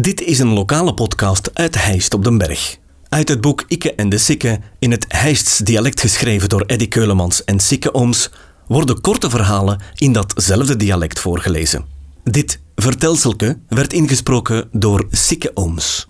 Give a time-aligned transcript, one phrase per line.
[0.00, 2.76] Dit is een lokale podcast uit Heist op den Berg.
[3.08, 7.44] Uit het boek Ikke en de Sikke, in het Heists dialect geschreven door Eddy Keulemans
[7.44, 8.30] en Sikke Ooms,
[8.66, 11.84] worden korte verhalen in datzelfde dialect voorgelezen.
[12.24, 16.08] Dit vertelselke werd ingesproken door Sikke Ooms.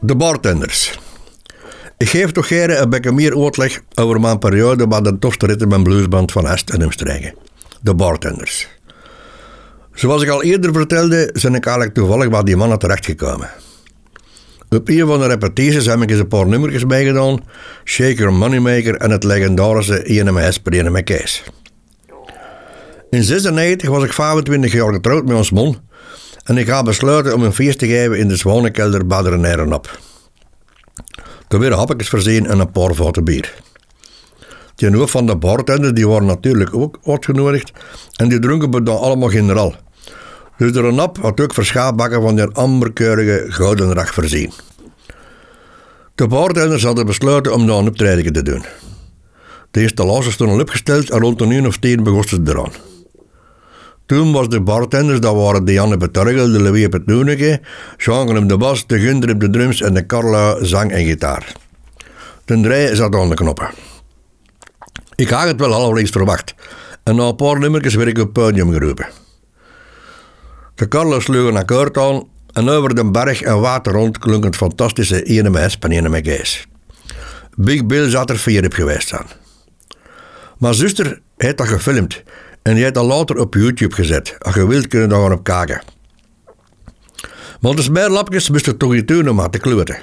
[0.00, 0.98] De bartenders.
[1.98, 5.62] Ik geef toch gerne een beetje meer uitleg over mijn periode bij de tofste rit
[5.62, 7.34] in mijn bluesband van Est en Umstregen.
[7.80, 8.68] De bartenders.
[9.94, 13.50] Zoals ik al eerder vertelde, zijn ik eigenlijk toevallig bij die mannen terechtgekomen.
[14.68, 17.40] Op een van de repetities heb ik eens een paar nummertjes meegedaan.
[17.84, 21.42] Shaker Moneymaker en het legendarische INMS per INM Kees.
[23.10, 25.80] In 96 was ik 25 jaar getrouwd met ons man.
[26.44, 29.98] En ik ga besluiten om een feest te geven in de Zwanenkelder bij de op.
[31.48, 33.54] Toen weer hapjes voorzien en een paar vaten bier.
[34.74, 37.72] Die hoofd van de bartender die waren natuurlijk ook uitgenodigd
[38.16, 39.74] en die dronken we dan allemaal generaal.
[40.56, 44.52] Dus de nap had ook verschaapbakken van die amberkeurige gouden rag voorzien.
[46.14, 48.64] De bartenders hadden besloten om een optreden te doen.
[49.70, 52.72] De installatie stond al opgesteld en rond een uur of tien begonnen ze eraan.
[54.06, 57.60] Toen was de bartenders, dat waren Dianne Beturgel, de Louis Petnoeneke,
[57.96, 61.52] Jean op de bas, de Gunder op de drums en de Carla zang en gitaar.
[62.44, 63.70] De drie zat aan de knoppen.
[65.14, 66.54] Ik had het wel halverwege verwacht
[67.02, 69.23] en na een paar nummertjes werd ik op het podium geroepen.
[70.74, 75.22] De sloeg een akkoord aan en over de berg en water rond klonk het fantastische
[75.22, 76.66] INMS van INMG's.
[77.56, 79.26] Big Bill zat er vier op geweest aan.
[80.58, 82.22] Mijn zuster heeft dat gefilmd
[82.62, 84.36] en die heeft dat later op YouTube gezet.
[84.38, 85.82] Als je wilt kun je daar op kijken.
[87.60, 89.98] Maar de smerlapjes moesten toch iets doen om te kloten.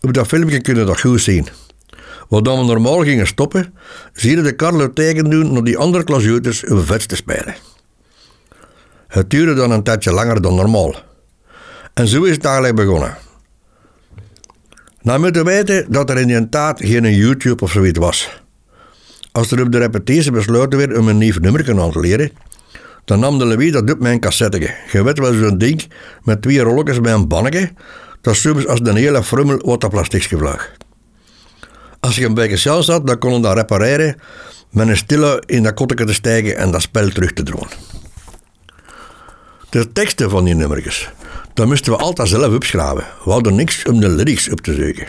[0.00, 1.48] Op dat filmpje kun je dat goed zien.
[2.28, 3.74] Wat we normaal gingen stoppen,
[4.12, 7.54] zie je de Carlo teken doen naar die andere klasjoeters een vet te spelen.
[9.14, 10.94] Het duurde dan een tijdje langer dan normaal.
[11.94, 13.16] En zo is het eigenlijk begonnen.
[15.02, 18.42] Nou moet je weten dat er in die tijd geen YouTube of zoiets was.
[19.32, 22.30] Als er op de repetitie besloten werd om een nieuw nummer aan te leren,
[23.04, 24.74] dan nam de Louis dat op mijn cassette.
[24.92, 25.84] Je weet wel zo'n ding
[26.22, 27.72] met twee rolletjes bij een bannetje,
[28.20, 30.70] dat soms als de hele frummel wat plastic gevloog.
[32.00, 34.16] Als je een beetje zelf zat, dan kon je dat repareren
[34.70, 38.02] met een stille in dat kotteke te stijgen en dat spel terug te dromen.
[39.74, 41.10] De teksten van die nummertjes,
[41.54, 43.04] dat moesten we altijd zelf opschrijven.
[43.24, 45.06] We hadden niks om de lyrics op te zoeken.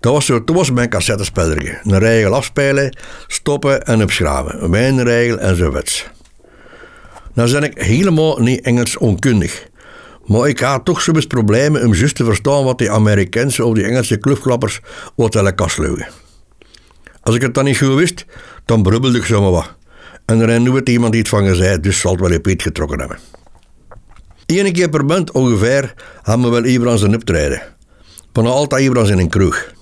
[0.00, 1.80] Dat was zo, was mijn cassettespeler.
[1.84, 2.96] Een regel afspelen,
[3.26, 4.70] stoppen en opschrijven.
[4.70, 6.06] Mijn regel enzovoorts.
[7.32, 9.66] Nou zijn ik helemaal niet Engels onkundig.
[10.26, 13.84] Maar ik had toch soms problemen om juist te verstaan wat die Amerikaanse of die
[13.84, 14.80] Engelse clubklappers
[15.14, 16.08] wat willen kastlugen.
[17.20, 18.24] Als ik het dan niet goed wist,
[18.64, 19.80] dan brubbelde ik zomaar wat.
[20.24, 23.18] En er is nooit iemand iets van gezegd, dus zal het wel een getrokken hebben.
[24.46, 27.62] Eén keer per maand ongeveer hebben we wel Ibrans een optreden.
[28.32, 29.72] Van altijd Ibrans in een kroeg.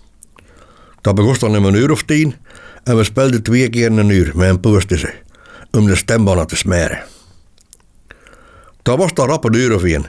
[1.00, 2.34] Dat begon dan in een uur of tien
[2.84, 5.12] en we speelden twee keer een uur met een poos tussen,
[5.70, 7.02] om de stembannen te smeren.
[8.82, 10.06] Dat was dan rap een uur of één.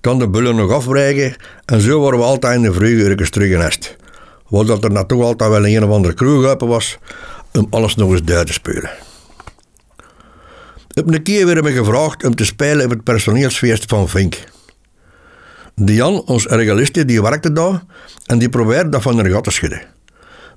[0.00, 3.50] Dan de bullen nog afbreken en zo waren we altijd in de vroege uurtjes terug
[3.50, 3.96] in Est.
[4.48, 6.98] Wat dat er naartoe altijd wel een, of andere kroeg was,
[7.52, 8.90] om alles nog eens duid te spelen.
[11.00, 14.44] Op een keer werden we gevraagd om te spelen op het personeelsfeest van Vink.
[15.74, 17.82] Dian, ons regaliste, die werkte daar
[18.26, 19.82] en die probeerde dat van haar gat te schudden.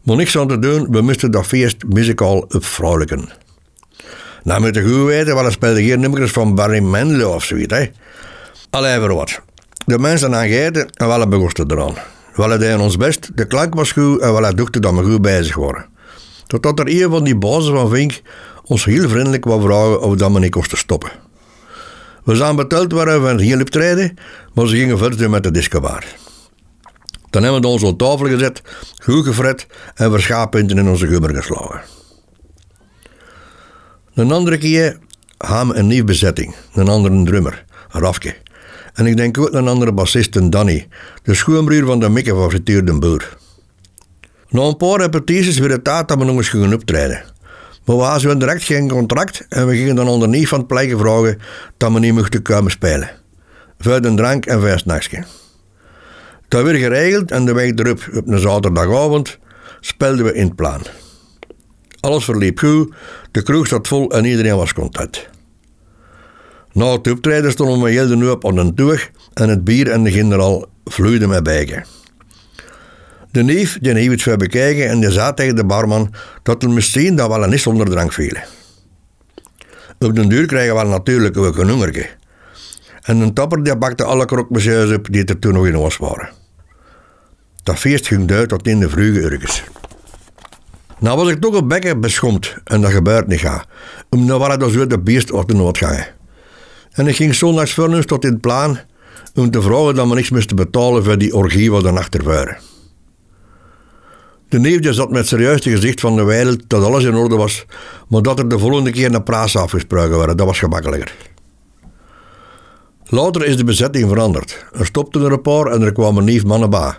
[0.04, 3.30] Maar niks aan te doen, we moesten dat feest muzikaal opvrouwelijken.
[4.44, 7.74] Nou moet je goed weten, want speelde geen nummers van Barry Manilow of zoiets.
[7.74, 7.90] Hè.
[8.70, 9.42] Allee, voor wat.
[9.86, 11.96] De mensen aan gegeten en wel begosten eraan.
[12.36, 15.56] We deden ons best, de klank was goed en we dachten dat we goed bezig
[15.56, 15.86] waren.
[16.48, 18.22] Totdat er een van die bazen van Vink
[18.66, 21.12] ons heel vriendelijk wou vragen of dat we niet kosten stoppen.
[22.24, 24.18] We zijn betaald waren van geen optreden,
[24.54, 26.06] maar ze gingen verder met de discobar.
[27.30, 28.62] Dan hebben we ons op tafel gezet,
[29.04, 31.82] goed gefret en verschaappunten in onze gummer geslagen.
[34.14, 34.98] Een andere keer
[35.38, 38.36] we een nieuwe bezetting, een andere drummer, Rafke.
[38.94, 40.88] En ik denk ook een andere bassist, Danny,
[41.24, 43.38] de schoonbroer van de Mikke van Frituur den Boer.
[44.50, 47.33] Na een paar repetities werd het tijd dat we nog eens gingen optreden.
[47.86, 51.38] We hadden direct geen contract en we gingen dan onderneef van het plekken vragen
[51.78, 53.10] dat we niet mochten komen spelen.
[53.78, 55.24] Een drank en vijf nachtje.
[56.48, 59.40] Dat werd geregeld en de week erop, op een zaterdagavond,
[59.80, 60.82] speelden we in het plan.
[62.00, 62.94] Alles verliep goed,
[63.32, 65.28] de kroeg zat vol en iedereen was content.
[66.72, 68.76] Na het optreden stonden we heel de op aan
[69.34, 71.86] en het bier en de generaal vloeiden met bijgen.
[73.34, 76.14] De neef die heeft het veel bekijken en die zei tegen de barman
[76.44, 78.38] dat er misschien dat wel een is zonder drank viel.
[80.00, 82.06] Op den duur krijgen we natuurlijk ook een.
[83.02, 86.30] En een tapper die bakte alle krokmesjes op die er toen nog in was waren.
[87.64, 89.64] Dat feest ging uit tot in de vroege uurtjes.
[91.00, 93.66] Nou was ik toch een bekken beschomd en dat gebeurt niet ga.
[94.10, 96.08] Omdat waren dat zo de beest op de noodgangen.
[96.92, 98.80] En ik ging zondags voor tot in het plan
[99.36, 102.24] om te vragen dat we niks moesten betalen voor die orgie wat er achter
[104.54, 107.66] De neefje zat met serieus te gezicht van de wereld dat alles in orde was,
[108.08, 111.16] maar dat er de volgende keer een praat afgesproken werd, dat was gemakkelijker.
[113.06, 114.66] Later is de bezetting veranderd.
[114.72, 116.96] Er stopten er een paar en er kwamen nieuw mannen.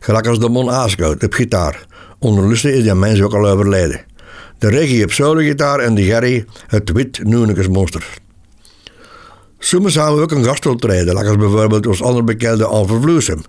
[0.00, 1.86] Gelijk als de Mon Aaskout op gitaar.
[2.18, 4.00] Ondertussen is die mens ook al overleden.
[4.58, 8.06] De regie op gitaar en de Gerry het wit monster.
[9.58, 13.42] Soms hebben we ook een gastoptreden, als bijvoorbeeld ons andere bekende Alver Vloesem.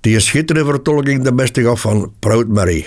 [0.00, 2.86] Die een schitterende vertolking de beste gaf van Proud Mary.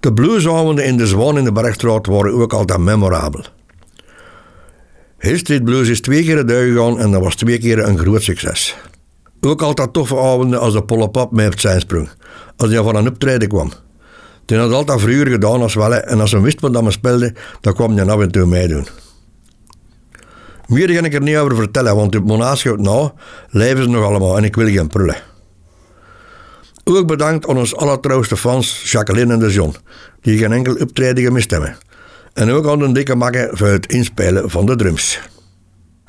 [0.00, 3.44] De bluesavonden in de Zwan in de Bergstraat waren ook altijd memorabel.
[5.18, 8.22] Hill Street Blues is twee keer de gegaan en dat was twee keer een groot
[8.22, 8.76] succes.
[9.40, 12.08] Ook altijd toffe avonden als de Pollapap mee op zijn sprong,
[12.56, 13.72] als hij van een optreden kwam.
[14.44, 17.74] Die had altijd vroeger gedaan als wel en als hij wist wat dat speelde, dan
[17.74, 18.86] kwam hij af en toe meedoen.
[20.70, 23.10] Meer ga ik er niet over vertellen, want op Monaaschoot nou
[23.48, 25.16] leven ze nog allemaal en ik wil geen prullen.
[26.84, 29.74] Ook bedankt aan ons allertrouwste fans Jacqueline en de John,
[30.20, 31.76] die geen enkel optreden gemist hebben.
[32.32, 35.20] En ook aan de dikke makken voor het inspelen van de drums.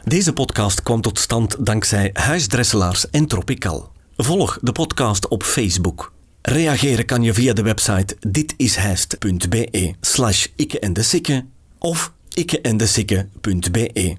[0.04, 3.92] Deze podcast kwam tot stand dankzij Huisdresselaars en Tropical.
[4.18, 6.12] Volg de podcast op Facebook.
[6.42, 11.46] Reageren kan je via de website ditishijst.be slash ikke en de sikke
[11.80, 14.18] of ikkeendesikke.be.